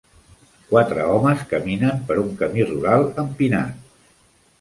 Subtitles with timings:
[0.69, 3.93] Quatre homes caminen per un camí rural empinat.